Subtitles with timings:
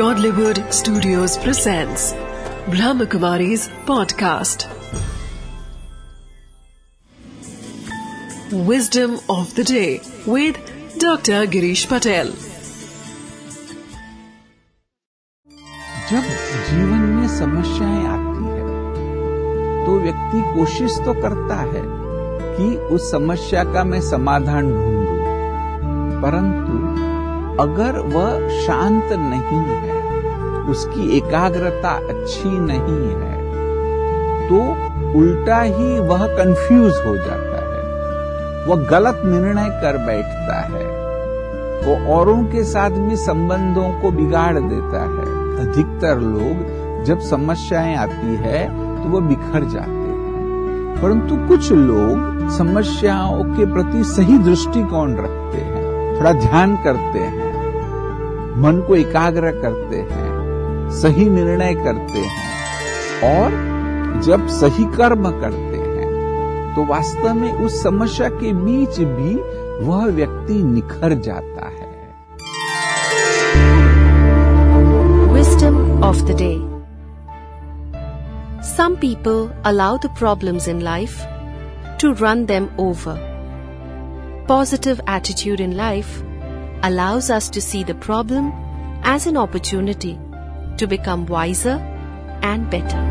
[0.00, 2.14] Godlywood Studios presents
[2.74, 4.62] Brahmakumari's podcast.
[8.68, 10.56] Wisdom of the day with
[10.98, 11.40] Dr.
[11.54, 12.32] Girish Patel.
[16.10, 16.30] जब
[16.70, 21.82] जीवन में समस्याएँ आती है तो व्यक्ति कोशिश तो करता है
[22.56, 26.70] कि उस समस्या का मैं समाधान ढूंढूं परंतु
[27.56, 29.98] अगर वह शांत नहीं है,
[30.70, 33.38] उसकी एकाग्रता अच्छी नहीं है
[34.48, 34.58] तो
[35.18, 37.70] उल्टा ही वह कंफ्यूज हो जाता है।
[38.66, 40.88] वह गलत निर्णय कर बैठता है।
[41.80, 45.28] वो औरों के साथ भी संबंधों को बिगाड़ देता है।
[45.60, 53.44] अधिकतर लोग जब समस्याएँ आती है तो वो बिखर जाते हैं। परंतु कुछ लोग समस्याओं
[53.44, 55.79] के प्रति सही दृष्टिकोण रखते हैं।
[56.20, 57.50] थोड़ा ध्यान करते हैं,
[58.62, 62.48] मन को एकाग्र करते हैं, सही निर्णय करते हैं,
[63.28, 69.34] और जब सही कर्म करते हैं तो वास्तव में उस समस्या के बीच भी
[69.86, 71.88] वह व्यक्ति निखर जाता है
[75.32, 76.58] Wisdom of the day
[78.74, 81.18] Some people allow the problems in life
[81.98, 83.29] to run them over.
[84.50, 86.24] Positive attitude in life
[86.82, 88.52] allows us to see the problem
[89.04, 90.18] as an opportunity
[90.76, 91.78] to become wiser
[92.42, 93.09] and better.